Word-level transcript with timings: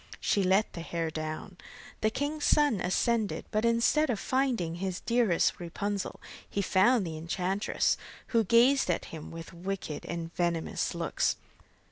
she 0.19 0.41
let 0.41 0.73
the 0.73 0.81
hair 0.81 1.11
down. 1.11 1.57
The 2.01 2.09
king's 2.09 2.43
son 2.45 2.79
ascended, 2.81 3.45
but 3.51 3.63
instead 3.65 4.09
of 4.09 4.19
finding 4.19 4.77
his 4.77 5.01
dearest 5.01 5.59
Rapunzel, 5.59 6.19
he 6.49 6.63
found 6.63 7.05
the 7.05 7.19
enchantress, 7.19 7.97
who 8.29 8.43
gazed 8.43 8.89
at 8.89 9.05
him 9.13 9.29
with 9.29 9.53
wicked 9.53 10.07
and 10.07 10.33
venomous 10.33 10.95
looks. 10.95 11.35